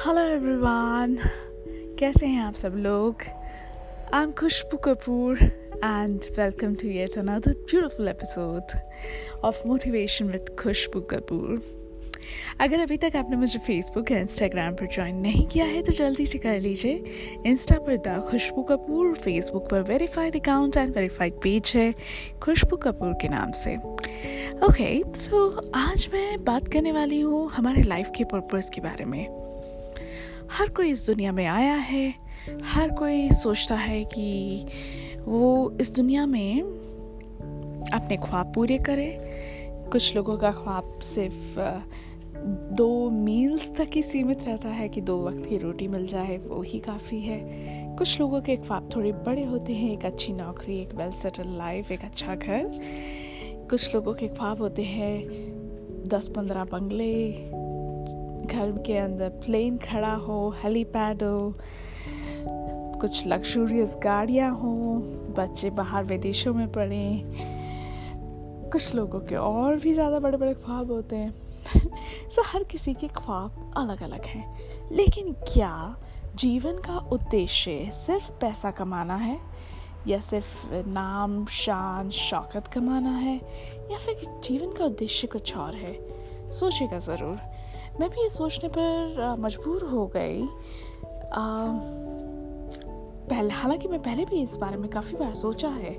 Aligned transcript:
Hello 0.00 0.20
everyone 0.20 1.16
कैसे 1.98 2.26
हैं 2.26 2.42
आप 2.42 2.54
सब 2.54 2.74
लोग? 2.76 3.22
I 4.14 4.22
am 4.22 4.30
Khushboo 4.32 4.76
Kapoor 4.76 5.38
and 5.42 6.20
welcome 6.38 6.74
to 6.74 6.88
yet 6.88 7.18
another 7.18 7.52
beautiful 7.52 8.08
episode 8.08 8.78
of 9.44 9.66
motivation 9.68 10.26
with 10.26 10.56
Khushboo 10.58 11.00
Kapoor 11.00 11.60
अगर 12.60 12.80
अभी 12.80 12.96
तक 12.96 13.16
आपने 13.16 13.36
मुझे 13.36 13.58
फेसबुक 13.58 14.10
या 14.10 14.18
इंस्टाग्राम 14.18 14.74
पर 14.74 14.86
ज्वाइन 14.86 15.16
नहीं 15.16 15.46
किया 15.46 15.64
है 15.64 15.82
तो 15.82 15.92
जल्दी 15.92 16.26
से 16.26 16.38
कर 16.38 16.60
लीजिए। 16.60 17.04
इंस्टा 17.46 17.78
पर 17.78 17.96
द 17.96 18.20
खुशबू 18.30 18.62
कपूर 18.62 19.14
फेसबुक 19.14 19.68
पर 19.70 19.82
verified 19.82 20.36
account 20.36 20.76
and 20.76 20.94
verified 20.94 21.32
page 21.32 21.72
है 21.74 21.94
खुशबू 22.42 22.76
कपूर 22.76 23.12
के 23.12 23.28
नाम 23.28 23.52
से। 23.52 23.76
ओके 23.76 25.00
okay, 25.00 25.16
सो 25.16 25.50
so 25.50 25.70
आज 25.74 26.08
मैं 26.14 26.44
बात 26.44 26.68
करने 26.68 26.92
वाली 26.92 27.20
हूँ 27.20 27.50
हमारे 27.50 27.82
लाइफ 27.82 28.10
के 28.16 28.24
पर्पज़ 28.24 28.70
के 28.70 28.80
बारे 28.80 29.04
में। 29.04 29.39
हर 30.50 30.68
कोई 30.68 30.90
इस 30.90 31.06
दुनिया 31.06 31.32
में 31.32 31.46
आया 31.46 31.74
है, 31.74 32.14
हर 32.64 32.90
कोई 32.90 33.30
सोचता 33.30 33.74
है 33.74 34.04
कि 34.04 34.66
वो 35.28 35.76
इस 35.80 35.94
दुनिया 35.94 36.26
में 36.26 36.62
अपने 37.94 38.16
ख्वाब 38.16 38.52
पूरे 38.54 38.78
करे। 38.78 39.18
कुछ 39.92 40.16
लोगों 40.16 40.38
का 40.38 40.50
ख्वाब 40.50 40.98
सिर्फ़ 40.98 41.60
दो 42.74 43.10
मील्स 43.10 43.76
तक 43.76 43.90
ही 43.94 44.02
सीमित 44.02 44.42
रहता 44.42 44.68
है 44.68 44.88
कि 44.88 45.00
दो 45.00 45.26
वक्त 45.26 45.46
की 45.46 45.58
रोटी 45.58 45.88
मिल 45.88 46.06
जाए, 46.06 46.36
वो 46.36 46.62
ही 46.62 46.78
काफ़ी 46.78 47.20
है। 47.20 47.40
कुछ 47.96 48.20
लोगों 48.20 48.40
के 48.40 48.56
ख्वाब 48.56 48.90
थोड़े 48.96 49.12
बड़े 49.12 49.44
होते 49.44 49.72
हैं, 49.72 49.92
एक 49.92 50.04
अच्छी 50.04 50.32
नौकरी, 50.32 50.80
एक 50.80 50.94
वेल 50.94 51.10
सेटल 51.10 51.48
लाइफ 51.48 51.92
एक 51.92 52.04
अच्छा 52.04 52.34
घर। 52.34 52.70
कुछ 53.70 53.94
लोगों 53.94 54.14
के 54.14 54.28
ख्वाब 54.28 54.58
होते 54.58 54.82
हैं 54.82 55.20
दस 56.08 56.28
पंद्रह 56.28 56.64
बंगले 56.64 57.32
घर 58.52 58.72
के 58.86 58.96
अंदर 58.98 59.28
प्लेन 59.44 59.78
खड़ा 59.78 60.14
हो 60.26 60.38
हेलीपैड 60.62 61.22
हो 61.22 61.54
कुछ 63.00 63.26
लग्जूरियस 63.26 63.96
गाड़ियाँ 64.02 64.50
हो 64.56 64.72
बच्चे 65.36 65.70
बाहर 65.70 66.04
विदेशों 66.04 66.54
में 66.54 66.66
पढ़ें 66.72 67.22
कुछ 68.70 68.94
लोगों 68.94 69.20
के 69.20 69.36
और 69.36 69.76
भी 69.76 69.92
ज़्यादा 69.94 70.18
बड़े 70.18 70.38
बड़े 70.38 70.54
ख्वाब 70.54 70.90
होते 70.92 71.16
हैं 71.16 72.28
सो 72.30 72.42
हर 72.46 72.64
किसी 72.64 72.94
के 72.94 73.08
ख्वाब 73.16 73.72
अलग 73.76 74.02
अलग 74.02 74.24
हैं 74.26 74.88
लेकिन 74.92 75.32
क्या 75.52 75.96
जीवन 76.36 76.78
का 76.78 76.98
उद्देश्य 77.12 77.90
सिर्फ़ 77.94 78.30
पैसा 78.40 78.70
कमाना 78.70 79.16
है 79.16 79.38
या 80.08 80.20
सिर्फ़ 80.20 80.88
नाम 80.88 81.44
शान 81.52 82.10
शौकत 82.18 82.66
कमाना 82.74 83.16
है 83.16 83.36
या 83.92 83.98
फिर 83.98 84.40
जीवन 84.44 84.72
का 84.72 84.84
उद्देश्य 84.84 85.26
कुछ 85.26 85.56
और 85.56 85.74
है 85.74 85.92
सोचिएगा 86.50 86.98
ज़रूर 86.98 87.38
मैं 88.00 88.08
भी 88.10 88.22
ये 88.22 88.28
सोचने 88.28 88.68
पर 88.68 89.36
मजबूर 89.40 89.84
हो 89.84 90.06
गई। 90.06 90.48
पहले, 93.30 93.54
हालाँकि 93.54 93.88
मैं 93.88 94.02
पहले 94.02 94.24
भी 94.24 94.42
इस 94.42 94.56
बारे 94.56 94.76
में 94.76 94.88
काफ़ी 94.90 95.16
बार 95.16 95.34
सोचा 95.34 95.68
है, 95.68 95.92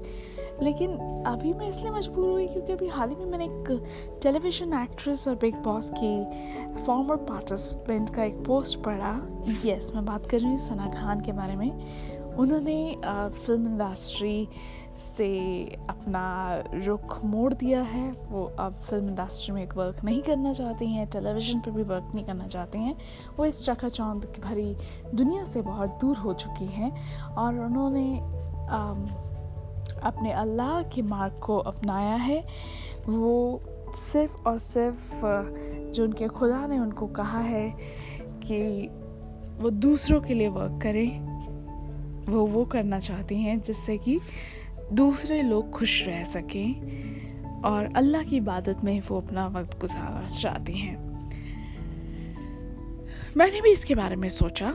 लेकिन 0.62 0.98
अभी 1.28 1.54
मैं 1.54 1.70
इसलिए 1.70 1.92
मजबूर 1.92 2.30
हुई 2.30 2.48
क्योंकि 2.48 2.74
अभी 2.74 2.88
हाल 2.88 3.10
ही 3.10 3.16
में 3.16 3.26
मैंने 3.26 3.46
एक 3.46 4.20
टेलीविज़न 4.24 4.74
एक्ट्रेस 4.74 5.28
और 5.28 5.36
बिग 5.36 5.56
बॉस 5.56 5.92
की 5.98 6.84
फॉर्मर 6.86 7.16
पार्टिसिपेंट 7.30 8.10
का 8.10 8.24
एक 8.24 8.44
पोस्ट 8.46 8.80
पढ़ा। 8.80 9.14
यस 9.66 9.92
मैं 9.96 10.06
बात 10.06 10.26
कर 10.26 10.40
रही 10.40 10.50
हूँ 10.50 10.58
सना 10.58 10.88
खान 10.94 11.20
के 11.20 11.32
बारे 11.32 11.56
में। 11.56 11.72
उन्होंने 12.40 12.96
फ़िल्म 13.46 13.68
इंडस्ट्री 13.68 14.48
से 14.98 15.30
अपना 15.90 16.24
रुख 16.86 17.24
मोड़ 17.26 17.54
दिया 17.54 17.82
है। 17.82 18.12
वो 18.30 18.44
अब 18.60 18.80
फ़िल्म 18.90 19.08
इंडस्ट्री 19.10 19.54
में 19.56 19.62
एक 19.64 19.76
वर्क 19.78 20.04
नहीं 20.04 20.22
करना 20.22 20.54
चाहती 20.54 20.88
हैं 20.88 21.08
टेलीविज़न 21.10 21.60
पर 21.60 21.72
भी 21.72 21.84
वर्क 21.84 22.12
नहीं 22.16 22.26
करना 22.26 22.48
चाहती 22.48 22.80
हैं। 22.80 22.96
वो 23.38 23.46
इस 23.46 23.66
चकाचौंध 23.66 24.26
की 24.26 24.42
भरी 24.42 24.76
दुनिया 25.16 25.44
से 25.44 25.62
बहुत 25.62 25.98
दूर 26.02 26.18
हो 26.18 26.34
चुकी 26.34 26.66
हैं 26.68 26.92
और 27.36 27.60
उन्होंने 27.60 28.08
अपने 30.04 30.32
अल्लाह 30.32 30.82
के 30.84 31.02
मार्ग 31.02 31.40
को 31.40 31.58
अपनाया 31.58 32.16
है। 32.16 32.44
वो 33.08 33.62
सिर्फ़ 33.96 34.48
और 34.48 34.58
सिर्फ़ 34.58 35.22
जो 35.92 36.04
उनके 36.04 36.28
खुदा 36.28 36.66
ने 36.68 36.80
उनको 36.80 37.08
कहा 37.08 37.40
है 37.40 37.70
कि 38.44 38.90
वो 39.62 39.70
दूसरों 39.70 40.22
के 40.22 40.34
लिए 40.34 40.48
वर्क 40.48 40.80
करें। 40.84 41.31
वो 42.30 42.46
वो 42.46 42.66
करना 42.66 43.00
चाहती 43.00 43.36
हैं 43.42 43.60
जिससे 43.62 43.98
कि 43.98 44.20
दूसरे 44.94 45.42
लोग 45.42 45.70
खुश 45.70 46.04
रह 46.08 46.24
सकें 46.24 47.62
और 47.66 47.94
अल्लाह 47.96 48.24
की 48.24 48.38
इबादत 48.38 48.84
में 48.84 49.00
वो 49.10 49.18
अपना 49.22 49.48
वक्त 49.48 49.80
गुजारना 49.80 50.38
चाहती 50.38 50.74
हैं। 50.74 50.96
मैंने 53.38 53.62
भी 53.62 53.72
इसके 53.72 53.96
बारे 53.96 54.16
में 54.16 54.30
सोचा 54.30 54.70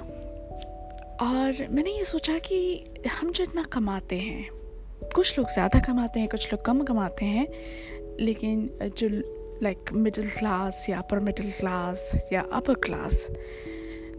और 1.23 1.67
मैंने 1.71 1.91
ये 1.91 2.05
सोचा 2.05 2.39
कि 2.39 2.59
हम 3.11 3.33
जितना 3.33 3.63
कमाते 3.73 4.19
हैं, 4.19 4.49
कुछ 5.15 5.39
लोग 5.39 5.51
ज़्यादा 5.53 5.81
कमाते 5.81 6.21
हैं, 6.21 6.29
कुछ 6.29 6.53
लोग 6.53 6.65
कम 6.65 6.83
कमाते 6.85 7.25
हैं, 7.25 7.47
लेकिन 8.21 8.69
जो 8.99 9.09
लाइक 9.63 9.93
मिडिल 9.95 10.29
क्लास 10.31 10.87
या 10.91 10.99
अपर 10.99 11.19
मिडिल 11.19 11.51
क्लास 11.51 12.29
या 12.33 12.45
अपर 12.53 12.75
क्लास 12.75 13.27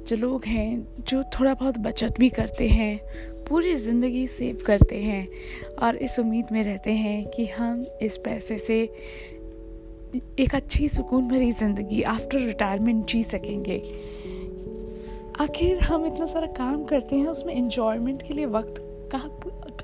जो 0.07 0.15
लोग 0.15 0.45
हैं 0.45 0.87
जो 1.07 1.21
थोड़ा 1.23 1.53
बहुत 1.53 1.77
बचत 1.77 2.19
भी 2.19 2.29
करते 2.29 2.67
हैं 2.69 2.99
पूरी 3.49 3.75
ज़िंदगी 3.75 4.27
सेव 4.27 4.63
करते 4.65 4.95
हैं 5.03 5.27
और 5.83 5.95
इस 5.95 6.19
उम्मीद 6.19 6.45
में 6.51 6.63
रहते 6.63 6.91
हैं 6.91 7.25
कि 7.27 7.45
हम 7.45 7.85
इस 8.01 8.17
पैसे 8.17 8.57
से 8.57 8.81
एक 10.39 10.55
अच्छी 10.55 10.89
सुकून 10.89 11.27
भरी 11.27 11.51
ज़िंदगी 11.51 12.01
आफ्टर 12.01 12.39
रिटायरमेंट 12.39 13.05
जी 13.07 13.23
सकेंगे। 13.23 13.77
आखिर 15.39 15.79
हम 15.79 16.05
इतना 16.05 16.25
सारा 16.25 16.47
काम 16.47 16.83
करते 16.83 17.15
हैं 17.15 17.27
उसमें 17.27 17.53
इन्जॉयमेंट 17.53 18.21
के 18.21 18.33
लिए 18.33 18.45
वक्त 18.45 18.75
कहाँ 19.11 19.29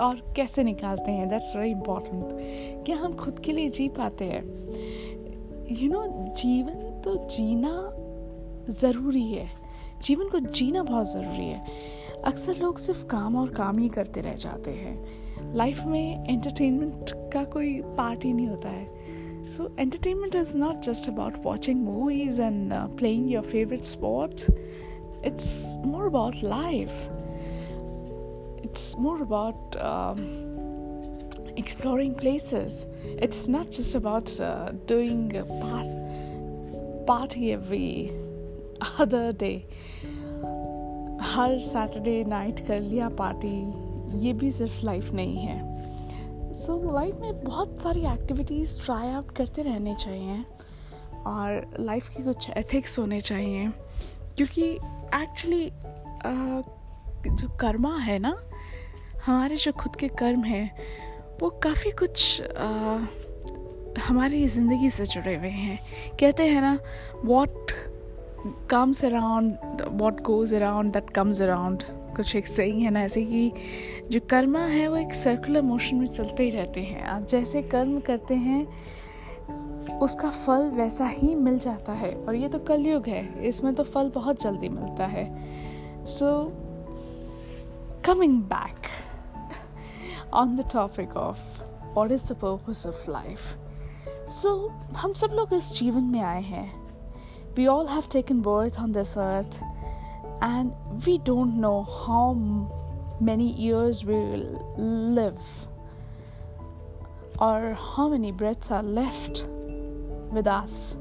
और 0.02 0.22
कैसे 0.36 0.64
निकालते 0.64 1.12
हैं? 1.12 1.28
दैट्स 1.30 1.56
वेरी 1.56 1.72
इंपॉर्टेंट 1.72 2.86
क्या 2.86 2.96
हम 2.98 3.14
खुद 3.16 3.40
के 3.40 3.52
लिए 3.52 3.70
जी 3.70 3.88
पाते 3.90 4.26
हैं। 4.26 4.44
यू 4.44 5.76
you 5.76 5.92
नो 5.92 6.02
know, 6.02 6.36
जीवन 6.42 7.02
तो 7.06 7.16
जीना 7.28 7.76
ज़रूरी 8.70 9.28
है। 9.28 9.63
जीवन 10.04 10.30
को 10.30 10.40
जीना 10.40 10.84
बहुत 10.84 11.12
ज़रूरी 11.14 11.46
है। 11.46 11.66
अक्सर 12.26 12.56
लोग 12.56 12.78
सिर्फ़ 12.78 13.06
काम 13.06 13.36
और 13.36 13.50
काम 13.50 13.78
ही 13.78 13.90
करते 13.90 14.22
रह 14.22 14.34
जाते 14.34 14.72
हैं। 14.72 15.56
लाइफ 15.56 15.84
में 15.86 16.30
एंटरटेनमेंट 16.30 17.12
का 17.34 17.44
कोई 17.44 17.82
पार्ट 17.82 18.24
ही 18.26 18.34
नहीं 18.34 18.48
होता 18.48 18.70
है। 18.70 19.50
So 19.50 19.76
entertainment 19.80 20.36
is 20.36 20.58
not 20.58 20.76
just 20.76 21.10
about 21.10 21.34
watching 21.44 21.84
movies 21.84 22.42
and 22.42 22.74
playing 22.74 23.32
your 23.32 23.44
favourite 23.44 23.84
sports 23.84 24.48
it's 25.26 25.78
more 25.86 26.06
about 26.06 26.36
life 26.44 27.10
um, 29.82 30.20
exploring 31.58 32.16
places. 32.16 32.88
It's 33.06 33.48
not 33.48 33.72
just 33.72 33.96
about 33.96 34.40
uh, 34.40 34.72
doing 34.88 35.36
a 35.38 35.46
part, 35.46 37.06
party 37.06 37.54
every 37.54 38.12
other 39.00 39.32
day 39.40 39.54
her 41.26 41.60
Saturday 41.60 42.24
night 42.24 42.68
कर 42.68 42.80
लिया 42.80 43.10
party 43.10 43.56
ये 44.26 44.34
भी 44.34 44.52
सिर्फ़ 44.52 44.86
life 44.86 45.12
नहीं 45.14 45.38
है. 45.38 45.62
सो 46.54 46.74
so, 46.74 46.94
life 46.94 47.16
में 47.22 47.44
बहुत 47.44 47.82
सारी 47.82 48.02
एक्टिविटीज़ 48.06 48.86
ट्राई 48.86 49.10
आउट 49.10 49.32
करते 49.32 49.62
रहने 49.62 49.96
चाहिए 49.96 50.46
और 51.26 51.78
लाइफ 51.80 52.10
की 52.10 52.24
कुछ 52.24 52.50
एथिक्स 52.50 53.00
होने 53.00 53.22
चाहिए. 53.22 53.68
क्योंकि 54.38 54.70
एक्चुअली 55.16 55.72
जो 57.26 57.58
कर्मा 57.58 57.98
है 57.98 58.20
ना 58.20 58.38
हमारे 59.26 59.56
जो 59.56 59.72
खुद 59.72 59.96
के 59.96 60.08
कर्म 60.08 60.44
हैं 60.44 60.70
वो 61.42 61.50
काफ़ी 61.50 61.92
कुछ 61.92 62.42
आ, 62.42 62.98
हमारी 64.08 64.48
ज़िंदगी 64.48 64.90
से 64.90 65.06
जुड़े 65.06 65.36
हुए 65.36 65.50
हैं. 65.50 65.80
कहते 66.20 66.44
हैं 66.44 66.62
ना 66.62 66.80
what 67.26 67.72
comes 68.46 69.06
around 69.06 69.82
what 69.92 70.22
goes 70.22 70.54
around 70.54 70.94
that 70.94 71.10
comes 71.10 71.42
around 71.42 71.84
कुछ 72.16 72.36
एक 72.36 72.48
सही 72.48 72.82
है 72.82 72.90
ना 72.92 73.02
ऐसे 73.02 73.26
कि 73.26 73.52
जो 74.12 74.20
कर्मा 74.30 74.60
है 74.60 74.88
वो 74.88 74.98
एक 74.98 75.14
सर्कुलर 75.14 75.62
मोशन 75.62 75.96
में 75.96 76.08
चलते 76.08 76.44
ही 76.44 76.50
रहते 76.50 76.82
हैं। 76.82 77.04
आप 77.04 77.22
जैसे 77.22 77.62
कर्म 77.62 78.00
करते 78.00 78.36
हैं, 78.36 78.68
उसका 80.00 80.30
फल 80.30 80.70
वैसा 80.70 81.06
ही 81.06 81.34
मिल 81.36 81.58
जाता 81.60 81.94
है। 81.94 82.14
और 82.16 82.36
ये 82.36 82.50
तो 82.50 82.60
कलयुग 82.60 83.08
है, 83.08 83.48
इसमें 83.48 83.74
तो 83.76 83.84
फल 83.84 84.10
बहुत 84.10 84.42
जल्दी 84.42 84.70
मिलता 84.70 85.06
है। 85.06 85.26
So 86.06 86.52
coming 88.06 88.42
back 88.44 88.88
on 90.34 90.56
the 90.56 90.70
topic 90.74 91.18
of 91.18 91.62
what 91.96 92.12
is 92.12 92.34
the 92.34 92.36
purpose 92.36 92.86
of 92.88 93.12
life 93.12 93.40
so 94.30 94.68
हम 94.98 95.14
सब 95.14 95.32
लोग 95.34 95.54
इस 95.54 95.72
जीवन 95.72 96.04
में 96.04 96.22
आए 96.22 96.42
हैं। 96.42 96.83
We 97.56 97.68
all 97.68 97.86
have 97.88 98.10
taken 98.10 98.42
birth 98.42 98.80
on 98.80 98.94
this 98.94 99.16
earth, 99.16 99.62
and 100.42 100.74
we 101.06 101.20
don't 101.20 101.60
know 101.62 101.84
how 101.84 102.34
many 103.22 103.52
years 103.54 104.04
we 104.04 104.16
will 104.16 104.48
live 104.88 105.44
or 107.40 107.74
how 107.74 108.10
many 108.10 108.32
breaths 108.32 108.72
are 108.72 108.84
left 108.84 109.46
with 110.32 110.48
us. 110.48 110.96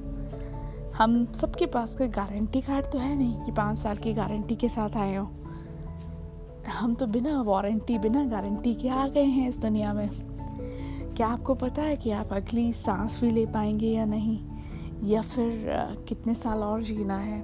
हम 0.99 1.25
सबके 1.32 1.66
पास 1.66 1.94
कोई 1.96 2.08
गारंटी 2.08 2.60
कार्ड 2.60 2.87
तो 2.93 2.99
है 2.99 3.14
नहीं 3.19 3.44
कि 3.44 3.52
पाँच 3.52 3.78
साल 3.78 3.96
की 3.96 4.12
गारंटी 4.14 4.56
के 4.56 4.69
साथ 4.69 4.96
आए 4.96 5.14
हो 5.16 5.25
हम 6.69 6.94
तो 6.94 7.06
बिना 7.06 7.40
वारंटी 7.43 7.99
बिना 7.99 8.25
गारंटी 8.25 8.75
के 8.75 8.88
आ 8.88 9.06
गए 9.08 9.25
हैं 9.25 9.49
इस 9.49 9.58
दुनिया 9.60 9.93
में 9.94 10.08
क्या 11.16 11.26
आपको 11.26 11.54
पता 11.54 11.82
है 11.82 11.96
कि 11.96 12.10
आप 12.10 12.32
अगली 12.32 12.72
सांस 12.72 13.20
भी 13.20 13.31
ले 13.31 13.46
पाएँगे 13.46 13.87
या 13.87 14.04
नहीं 14.04 14.38
या 15.04 15.22
फिर 15.22 15.66
कितने 16.08 16.34
साल 16.34 16.62
और 16.62 16.82
जीना 16.82 17.19
है, 17.19 17.43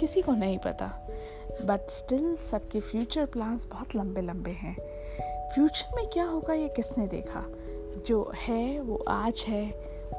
किसी 0.00 0.22
को 0.22 0.32
नहीं 0.32 0.58
पता। 0.58 0.86
बट 1.64 1.90
स्टिल 1.90 2.36
सबके 2.36 2.80
फ्यूचर 2.80 3.26
प्लान्स 3.26 3.66
बहुत 3.66 3.96
लंबे 3.96 4.20
लंबे 4.20 4.50
हैं। 4.50 4.76
फ्यूचर 5.54 5.96
में 5.96 6.06
क्या 6.06 6.24
होगा, 6.24 6.54
ये 6.54 6.68
किसने 6.68 7.06
देखा? 7.06 7.44
जो 8.06 8.32
है, 8.36 8.80
वो 8.80 9.04
आज 9.08 9.44
है 9.48 9.70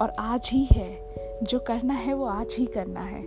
और 0.02 0.10
आज 0.10 0.50
ही 0.54 0.68
है। 0.72 1.16
जो 1.44 1.60
करना 1.60 1.94
है, 1.94 2.14
वो 2.14 2.26
आज 2.26 2.56
ही 2.60 2.66
करना 2.66 3.02
है। 3.02 3.24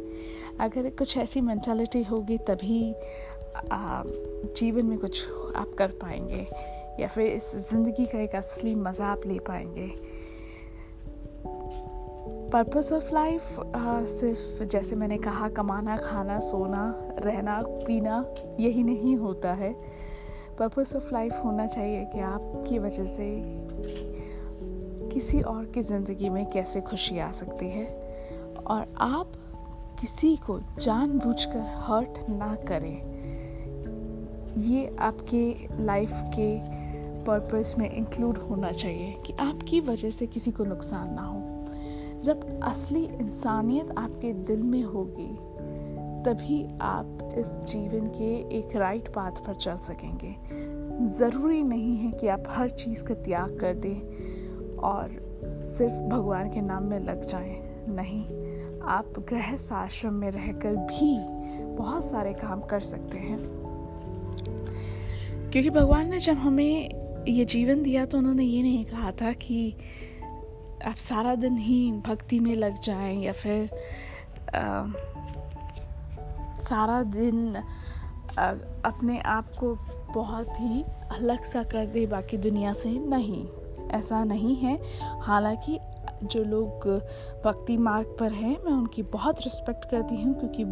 अगर 0.60 0.90
कुछ 0.90 1.16
ऐसी 1.16 1.40
मैंटालिटी 1.40 2.02
होगी, 2.02 2.38
तभी 2.38 2.94
जीवन 4.56 4.86
में 4.86 4.98
कुछ 4.98 5.28
आप 5.56 5.74
कर 5.78 5.88
पाएँगे। 5.88 6.46
या 7.02 7.08
फिर 7.08 7.26
इस 7.26 7.70
ज़िंदगी 7.70 8.06
का 8.06 8.20
एक 8.20 8.34
असली 8.34 8.74
मज़ा 8.74 9.06
आप 9.06 9.20
ले 9.26 9.38
पाएँगे। 9.38 9.88
पर्पस 12.52 12.92
ऑफ़ 12.92 13.14
लाइफ 13.14 13.56
सिर्फ़ 14.08 14.64
जैसे 14.64 14.96
मैंने 14.96 15.18
कहा, 15.18 15.48
कमाना, 15.48 15.96
खाना, 15.96 16.38
सोना, 16.40 17.08
रहना, 17.18 17.62
पीना, 17.62 18.24
यही 18.60 18.82
नहीं 18.82 19.16
होता 19.16 19.52
है। 19.52 19.72
पर्पस 20.58 20.96
ऑफ़ 20.96 21.12
लाइफ 21.12 21.32
होना 21.44 21.66
चाहिए 21.66 22.04
कि 22.04 22.20
आपकी 22.20 22.78
वजह 22.78 23.06
से 23.06 23.28
किसी 25.08 25.40
और 25.40 25.64
की 25.64 25.82
ज़िंदगी 25.82 26.28
में 26.28 26.50
कैसे 26.50 26.80
खुशी 26.80 27.18
आ 27.18 27.32
सकती 27.32 27.70
है। 27.70 27.86
और 28.66 28.94
आप 29.00 29.32
किसी 30.00 30.36
को 30.36 30.60
जानबूझकर 30.78 31.74
हर्ट 31.78 32.28
ना 32.28 32.54
करें। 32.54 32.96
ये 34.58 34.96
आपके 35.00 35.56
लाइफ 35.84 36.10
के 36.12 36.58
पर्पस 37.24 37.74
में 37.78 37.90
इंक्लूड 37.90 38.38
होना 38.38 38.72
चाहिए 38.72 39.22
कि 39.26 39.32
आपकी 39.32 39.80
वजह 39.80 40.10
से 40.10 40.26
किसी 40.26 40.50
को 40.50 40.64
नुकसान 40.64 41.14
ना 41.14 41.22
हो। 41.22 41.51
जब 42.22 42.60
असली 42.62 43.04
इंसानियत 43.04 43.94
आपके 43.98 44.32
दिल 44.32 44.62
में 44.62 44.82
होगी, 44.82 45.52
तभी 46.22 46.68
आप 46.80 47.18
इस 47.38 47.46
जीवन 47.46 48.06
के 48.06 48.58
एक 48.58 48.76
राइट 48.76 49.08
पाथ 49.08 49.30
पर 49.30 49.54
चल 49.54 49.76
सकेंगे। 49.76 50.36
ज़रूरी 51.10 51.62
नहीं 51.62 51.96
है 51.96 52.12
कि 52.12 52.28
आप 52.28 52.44
हर 52.48 52.70
चीज़ 52.70 53.04
का 53.04 53.14
त्याग 53.14 53.58
कर 53.60 53.74
दें 53.74 54.00
और 54.76 55.22
सिर्फ़ 55.48 55.94
भगवान 55.94 56.48
के 56.48 56.60
नाम 56.60 56.84
में 56.84 57.00
लग 57.00 57.24
जाएँ। 57.24 57.84
नहीं, 57.88 58.24
आप 58.82 59.06
गृहस्थ 59.18 59.72
आश्रम 59.72 60.14
में 60.14 60.30
रहकर 60.30 60.76
भी 60.76 61.18
बहुत 61.64 62.04
सारे 62.04 62.32
काम 62.32 62.60
कर 62.60 62.80
सकते 62.80 63.18
हैं। 63.18 63.38
क्योंकि 65.50 65.70
भगवान 65.70 66.10
ने 66.10 66.18
जब 66.18 66.34
हमें 66.34 67.02
ये 67.28 67.44
जीवन 67.44 67.82
दिया 67.82 68.06
तो 68.06 68.18
उन्होंने 68.18 68.44
ये 68.44 68.62
नहीं 68.62 68.84
कहा 68.84 69.10
था 69.10 69.32
कि 69.32 69.74
आप 70.86 70.94
सारा 70.94 71.34
दिन 71.34 71.56
ही 71.58 71.92
भक्ति 71.92 72.40
में 72.40 72.56
लग 72.56 72.80
जाएँ 72.80 73.16
या 73.16 73.32
फिर 73.32 73.70
आ, 74.54 74.86
सारा 76.60 77.02
दिन 77.02 77.56
आ, 77.56 78.50
अपने 78.84 79.18
आप 79.18 79.50
को 79.60 79.74
बहुत 80.14 80.48
ही 80.60 80.82
अलग 81.12 81.44
सा 81.44 81.62
कर 81.62 81.86
दे 81.86 82.06
बाकी 82.06 82.36
दुनिया 82.36 82.72
से 82.72 82.92
नहीं। 82.92 83.48
ऐसा 83.90 84.24
नहीं 84.24 84.56
है। 84.56 84.80
हालाँकि 85.20 85.78
जो 86.22 86.44
लोग 86.44 86.88
भक्ति 87.44 87.76
मार्ग 87.76 88.16
पर 88.20 88.32
हैं 88.32 88.64
मैं 88.64 88.72
उनकी 88.72 89.02
बहुत 89.02 89.40
रिस्पेक्ट 89.40 89.84
करती 89.84 90.22
हूँ 90.22 90.38
क्योंकि 90.40 90.62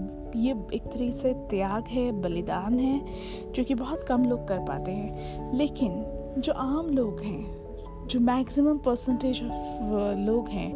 ये 0.48 0.52
एक 0.74 0.82
तरीके 0.82 1.12
से 1.12 1.34
त्याग 1.34 1.84
है 1.84 2.12
बलिदान 2.12 2.80
है 2.80 3.04
जो 3.52 3.64
कि 3.64 3.74
बहुत 3.74 4.04
कम 4.04 4.24
लोग 4.24 4.48
कर 4.48 4.58
पाते 4.58 4.90
हैं। 4.90 5.54
लेकिन 5.54 6.04
जो 6.38 6.52
आम 6.52 6.90
लोग 6.90 7.20
हैं 7.20 7.59
जो 8.10 8.20
मैक्सिमम 8.20 8.78
परसेंटेज 8.78 9.36
ऑफ़ 9.36 9.82
लोग 10.18 10.48
हैं 10.48 10.72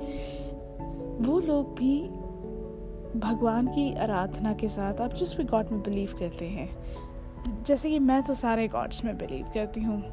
वो 1.24 1.40
लोग 1.40 1.74
भी 1.74 2.02
भगवान 3.18 3.66
की 3.66 3.94
आराधना 3.94 4.52
के 4.52 4.68
साथ 4.68 5.00
आप 5.00 5.14
जिस 5.14 5.36
भी 5.36 5.44
गॉड 5.44 5.66
में 5.72 5.82
बिलीव 5.82 6.16
करते 6.18 6.44
हैं 6.44 6.68
जैसे 7.64 7.90
कि 7.90 7.98
मैं 7.98 8.22
तो 8.22 8.34
सारे 8.34 8.68
गॉड्स 8.68 9.04
में 9.04 9.18
बिलीव 9.18 9.46
करती 9.54 9.80
हूँ 9.80 10.04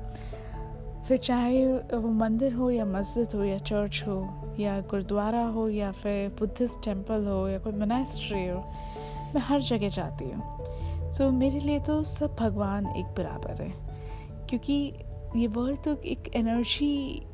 फिर 1.07 1.17
चाहे 1.17 1.67
वो 1.77 2.07
मंदिर 2.07 2.53
हो 2.53 2.69
या 2.69 2.85
मस्जिद 2.85 3.27
हो 3.35 3.43
या 3.43 3.57
चर्च 3.57 4.03
हो 4.07 4.31
या 4.59 4.79
गुरुद्वारा 4.79 5.45
हो 5.45 5.69
या 5.69 5.91
फिर 5.91 6.29
बुद्धिस्ट 6.29 6.83
टेंपल 6.83 7.27
हो 7.27 7.47
या 7.47 7.59
कोई 7.59 7.73
मनास्ट्री 7.73 8.47
हो 8.47 8.59
मैं 9.35 9.41
हर 9.41 9.61
जगह 9.61 9.87
जाती 9.87 10.25
हूँ। 10.25 10.57
सो 11.11 11.23
so, 11.23 11.33
मेरे 11.33 11.59
लिए 11.59 11.79
तो 11.79 12.03
सब 12.03 12.35
भगवान 12.39 12.87
एक 12.87 13.05
बराबर 13.05 13.61
है 13.61 13.73
क्योंकि 14.49 14.93
ये 15.35 15.47
वर्ल्ड 15.47 15.83
तो 15.83 15.95
एक 15.95 16.35
एनर्जी 16.35 17.25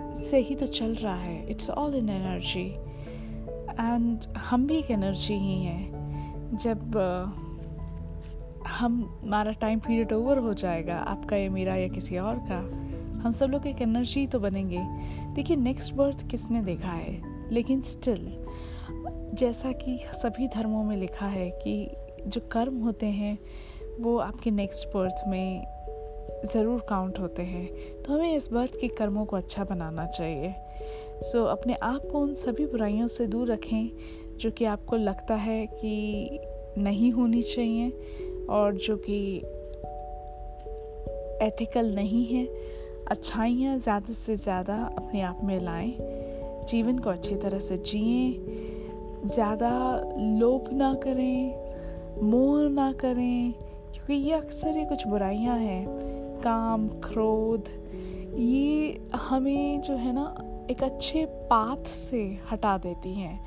से 0.00 0.38
ही 0.38 0.54
तो 0.54 0.66
चल 0.66 0.94
रहा 0.94 1.16
है। 1.16 1.50
It's 1.50 1.70
all 1.70 1.94
in 1.94 2.08
energy 2.08 2.66
and 3.70 4.20
हम 4.36 4.66
भी 4.66 4.76
एक 4.76 4.90
एनर्जी 4.90 5.34
ही 5.34 5.62
हैं। 5.62 6.00
जब 6.56 6.96
हम, 8.68 9.20
हमारा 9.24 9.52
टाइम 9.52 9.78
पीरियड 9.78 10.12
ओवर 10.12 10.38
हो 10.38 10.54
जाएगा, 10.54 10.96
आपका 10.96 11.36
या 11.36 11.50
मेरा 11.50 11.76
या 11.76 11.88
किसी 11.88 12.18
और 12.18 12.38
का, 12.38 12.90
हम 13.20 13.30
सब 13.30 13.46
लोग 13.46 13.66
एक 13.66 13.82
एनर्जी 13.82 14.26
तो 14.26 14.40
बनेंगे। 14.40 14.80
देखिए 15.34 15.56
नेक्स्ट 15.56 15.94
बर्थ 15.94 16.30
किसने 16.30 16.62
देखा 16.62 16.90
है? 16.90 17.22
लेकिन 17.52 17.80
स्टिल 17.80 18.46
जैसा 19.34 19.72
कि 19.72 20.00
सभी 20.12 20.48
धर्मों 20.48 20.84
में 20.84 20.96
लिखा 20.96 21.26
है 21.26 21.50
कि 21.50 21.90
जो 22.26 22.40
कर्म 22.52 22.80
होते 22.80 23.06
हैं, 23.06 23.38
वो 24.00 24.18
आपके 24.18 24.50
नेक्स्ट 24.50 24.88
बर्थ 24.88 25.14
में 25.28 25.66
ज़रूर 26.44 26.80
काउंट 26.80 27.18
होते 27.18 27.42
हैं। 27.42 28.02
तो 28.02 28.12
हमें 28.12 28.34
इस 28.36 28.52
बर्थ 28.52 28.80
के 28.80 28.88
कर्मों 28.88 29.24
को 29.24 29.36
अच्छा 29.36 29.64
बनाना 29.64 30.06
चाहिए। 30.06 30.54
सो 31.22 31.38
so, 31.38 31.46
अपने 31.48 31.74
आप 31.74 32.02
को 32.12 32.18
उन 32.18 32.34
सभी 32.34 32.66
बुराइयों 32.66 33.06
से 33.06 33.26
दूर 33.26 33.52
रखें 33.52 33.90
जो 34.36 34.50
कि 34.50 34.64
आपको 34.64 34.96
लगता 34.96 35.34
है 35.34 35.66
कि 35.66 36.40
नहीं 36.78 37.12
होनी 37.12 37.42
चाहिए 37.42 38.46
और 38.50 38.74
जो 38.76 38.96
कि 38.96 39.36
एथिकल 41.46 41.94
नहीं 41.94 42.24
है। 42.26 42.46
अच्छाइयाँ 43.10 43.76
ज़्यादा 43.78 44.12
से 44.12 44.36
ज़्यादा 44.36 44.74
अपने 44.98 45.20
आप 45.20 45.40
में 45.44 45.60
लाएँ। 45.60 45.96
जीवन 46.68 46.98
को 46.98 47.10
अच्छी 47.10 47.36
तरह 47.36 47.58
से 47.58 47.78
जिए। 47.78 48.32
ज़्यादा 49.26 49.70
लोभ 50.18 50.68
ना 50.72 50.94
करें 50.94 52.20
मोह 52.22 52.68
ना 52.68 52.92
करें 52.92 53.52
क्योंकि 53.92 54.14
ये 54.14 54.32
अक्सर 54.32 54.76
ये 54.76 54.84
कुछ 54.84 55.06
बुराइयाँ 55.06 55.56
हैं। 55.58 56.09
काम 56.40 56.88
क्रोध 56.88 57.68
ये 58.38 59.08
हमें 59.14 59.80
जो 59.80 59.94
है 59.94 60.12
ना 60.12 60.34
एक 60.70 60.82
अच्छे 60.82 61.24
पाथ 61.50 61.84
से 61.84 62.22
हटा 62.50 62.78
देती 62.78 63.14
हैं। 63.14 63.40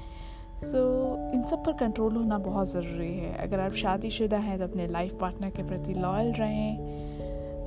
सो 0.59 0.77
so, 0.77 1.33
इन 1.33 1.43
सब 1.43 1.63
पर 1.65 1.73
कंट्रोल 1.73 2.15
होना 2.15 2.37
बहुत 2.37 2.69
ज़रूरी 2.69 3.13
है। 3.17 3.33
अगर 3.37 3.59
आप 3.59 3.73
शादीशुदा 3.73 4.37
हैं 4.37 4.57
तो 4.57 4.63
अपने 4.63 4.87
लाइफ 4.87 5.13
पार्टनर 5.13 5.49
के 5.49 5.63
प्रति 5.63 5.93
लॉयल 5.93 6.31
रहें। 6.31 6.77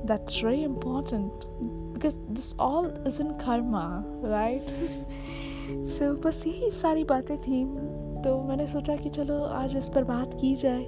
That's 0.05 0.43
very 0.43 0.63
important 0.63 1.45
because 1.93 2.17
this 2.19 2.55
all 2.59 3.03
is 3.07 3.21
in 3.21 3.31
karma 3.31 4.03
right 4.25 4.67
so 5.89 6.13
बस 6.21 6.43
यही 6.47 6.71
सारी 6.71 7.03
बातें 7.03 7.37
थी। 7.37 7.63
तो 8.21 8.41
मैंने 8.43 8.67
सोचा 8.67 8.95
कि 8.95 9.09
चलो 9.09 9.43
आज 9.43 9.75
इस 9.77 9.89
पर 9.89 10.03
बात 10.03 10.33
की 10.33 10.55
जाए। 10.55 10.83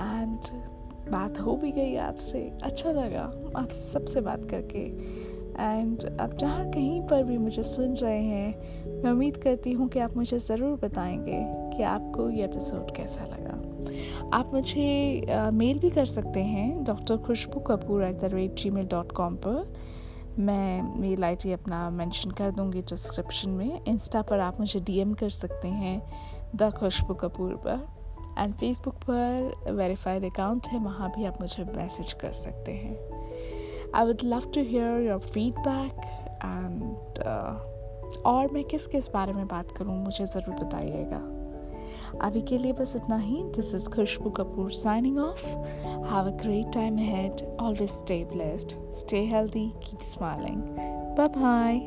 एंड 0.00 0.38
बात 1.10 1.40
हो 1.40 1.56
भी 1.56 1.70
गई 1.72 1.96
आपसे 1.96 2.40
अच्छा 2.62 2.90
लगा 2.92 3.22
आप 3.56 3.70
सबसे 3.70 4.20
बात 4.20 4.44
करके। 4.50 4.84
एंड 5.54 6.04
आप 6.20 6.32
जहाँ 6.34 6.64
कहीं 6.70 7.00
पर 7.02 7.22
भी 7.24 7.36
मुझे 7.38 7.62
सुन 7.62 7.94
रहे 7.94 8.22
हैं, 8.22 9.02
मैं 9.02 9.10
उम्मीद 9.10 9.36
करती 9.36 9.72
हूँ 9.72 9.88
कि 9.88 9.98
आप 9.98 10.16
मुझे 10.16 10.38
ज़रूर 10.38 10.78
बताएँगे 10.78 11.42
कि 11.76 11.82
आपको 11.82 12.28
ये 12.30 12.44
एपिसोड 12.44 12.90
कैसा 12.96 13.24
लगा। 13.26 13.52
आप 14.36 14.50
मुझे 14.54 15.50
मेल 15.52 15.78
भी 15.78 15.90
कर 15.90 16.04
सकते 16.06 16.40
हैं 16.40 16.84
doctor 16.84 17.16
Khushboo 17.16 17.60
Kapoor 17.60 18.04
at 18.04 18.18
the 18.20 18.32
rate 18.34 18.54
gmail 18.70 18.86
dot 18.86 19.12
com 19.12 19.36
पर। 19.36 19.72
मैं 20.38 21.00
मेल 21.00 21.24
आईटी 21.24 21.52
अपना 21.52 21.88
मेंशन 21.90 22.30
कर 22.30 22.50
दूँगी 22.50 22.80
डिस्क्रिप्शन 22.82 23.50
में। 23.50 23.80
इंस्टा 23.84 24.22
पर 24.22 24.40
आप 24.40 24.60
मुझे 24.60 24.80
डीएम 24.80 25.12
कर 25.14 25.28
सकते 25.30 25.68
हैं 25.68 26.00
द 26.56 26.70
खुशबू 26.72 27.14
कपूर 27.14 27.54
पर। 27.66 27.86
एंड 28.38 28.54
फेसबुक 28.54 28.94
पर 29.10 29.72
वेरीफाइड 29.72 30.24
अकाउंट 30.24 30.66
है, 30.66 30.78
वहाँ 30.78 31.12
भी 31.16 31.24
आप 31.24 31.40
मुझे 31.40 31.64
मैसेज 31.76 32.12
कर 32.12 32.32
सकते 32.32 32.72
हैं। 32.72 33.92
I 33.94 34.06
would 34.06 34.22
love 34.24 34.50
to 34.54 34.62
hear 34.62 35.00
your 35.02 35.18
feedback 35.18 36.00
and 36.44 37.22
और 38.26 38.50
मैं 38.52 38.64
किस 38.64 38.86
किस 38.86 39.08
बारे 39.10 39.32
में 39.32 39.46
बात 39.46 39.70
करूँ, 39.70 39.96
मुझे 40.04 40.24
ज़रूर 40.24 40.54
बताइएगा। 40.54 41.22
अभी 42.22 42.40
के 42.40 42.58
लिए 42.58 42.72
बस 42.72 42.92
इतना 42.96 43.16
ही। 43.16 43.42
This 43.56 43.74
is 43.74 43.88
Khushboo 43.90 44.30
Kapoor 44.30 44.70
signing 44.72 45.18
off 45.18 45.46
have 45.46 46.26
a 46.26 46.36
great 46.42 46.72
time 46.74 46.98
ahead 46.98 47.46
always 47.60 47.90
stay 47.90 48.22
blessed 48.32 48.76
stay 48.94 49.24
healthy 49.24 49.68
keep 49.84 50.00
smiling 50.12 50.62
bye 51.18 51.28
bye 51.28 51.78